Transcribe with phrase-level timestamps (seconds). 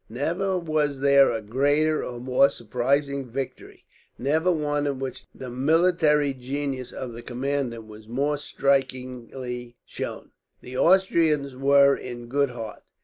[0.09, 3.85] Never was there a greater or more surprising victory,
[4.17, 10.31] never one in which the military genius of the commander was more strikingly shown.
[10.61, 12.81] The Austrians were in good heart.